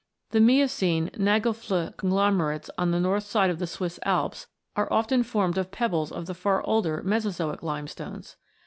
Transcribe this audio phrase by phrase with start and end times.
[0.31, 5.59] The Miocene Nagelfluh conglomerates of the north side of the Swiss Alps are often formed
[5.59, 8.35] of pebbles of the far older Mesozoic limestones.